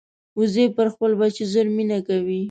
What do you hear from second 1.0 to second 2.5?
بچي ژر مینه کوي